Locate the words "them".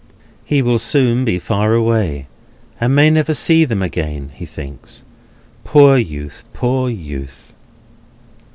3.65-3.83